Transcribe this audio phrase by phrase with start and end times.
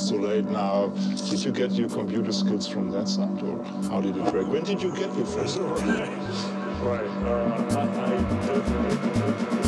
[0.00, 0.88] it's too late now."
[1.28, 4.48] Did you get your computer skills from that side, or how did it work?
[4.48, 5.58] When did you get your first?
[5.58, 7.06] Right.
[7.26, 9.59] Uh, I, I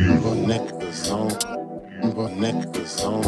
[0.00, 1.28] Vonnec de sang,
[2.14, 3.22] Bonnet, the song.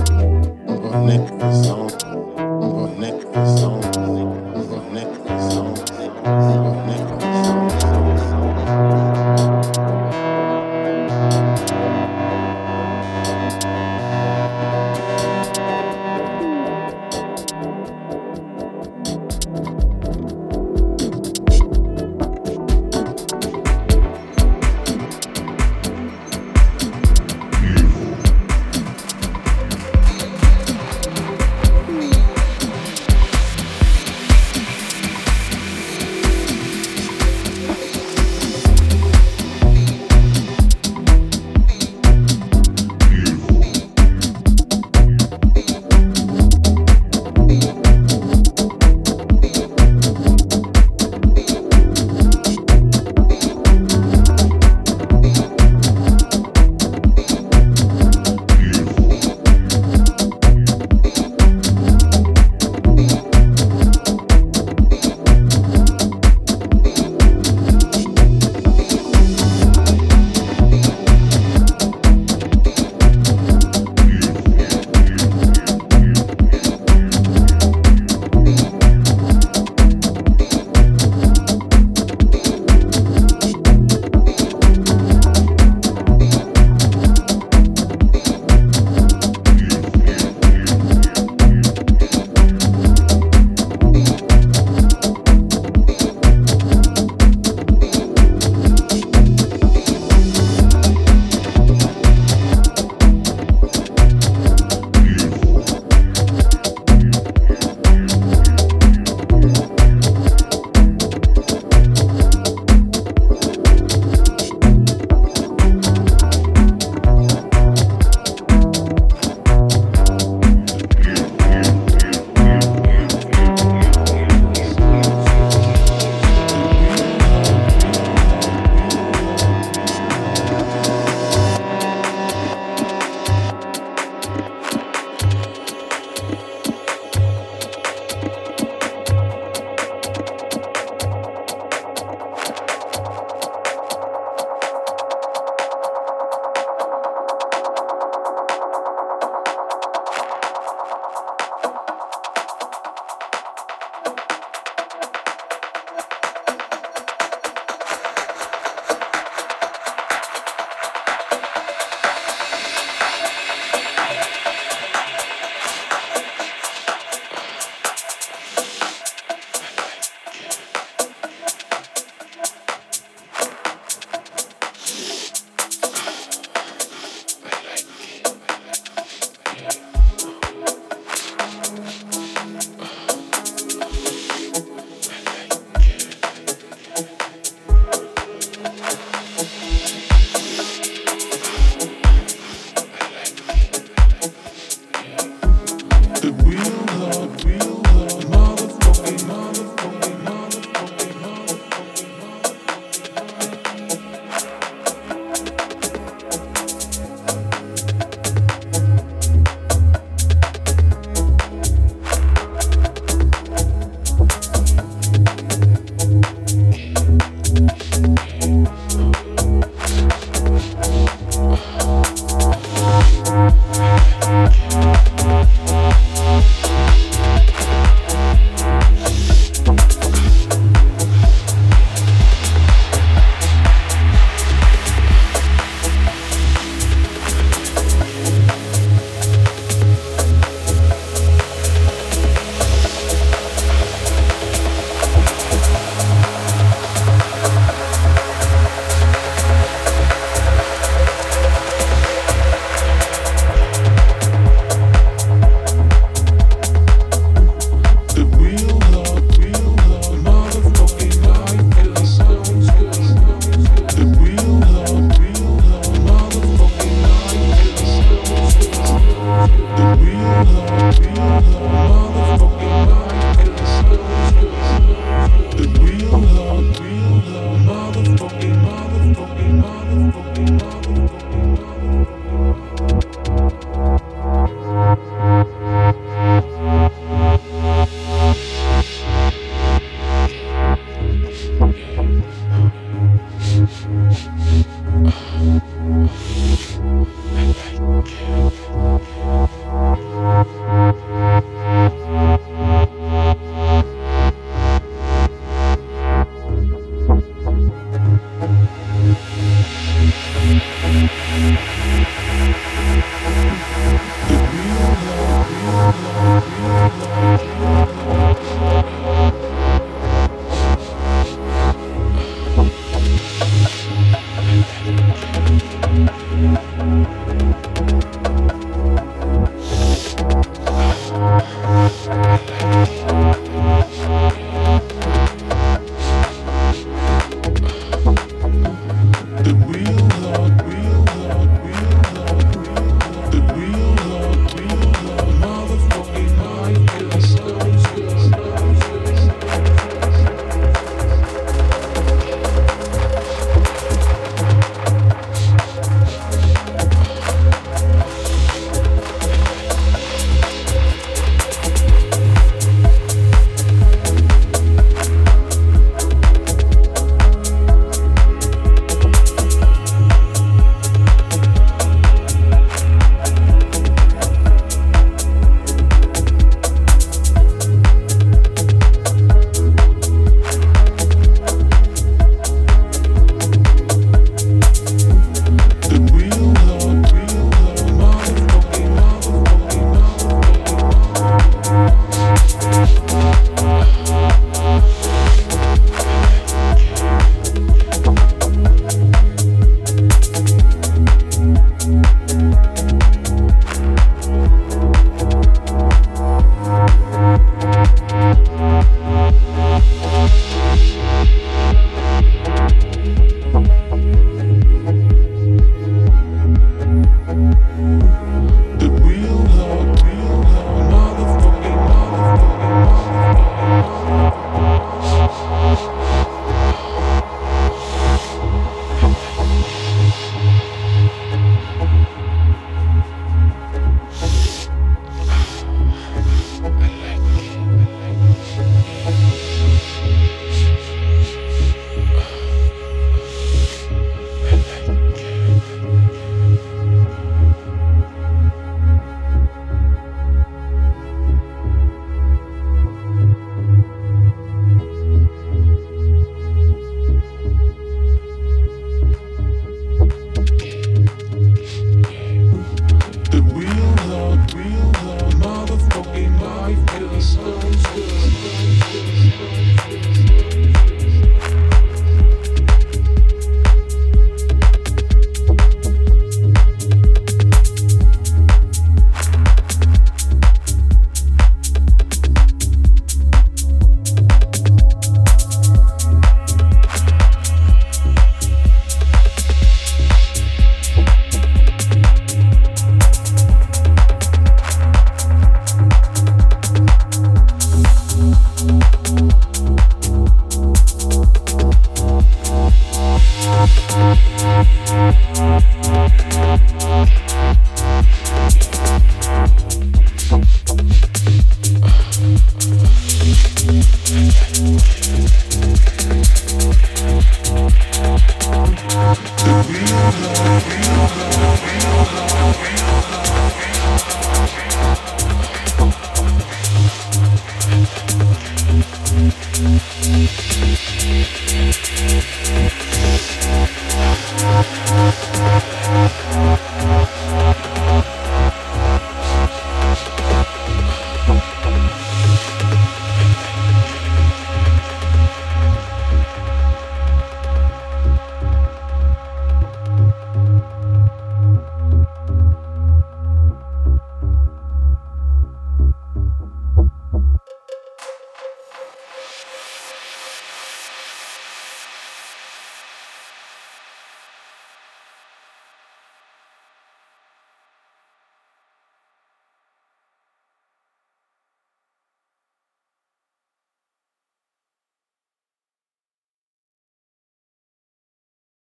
[0.65, 1.91] Bonnet, the song.
[2.01, 2.33] Bonnet, the song.
[2.61, 3.92] Bonnet, the song.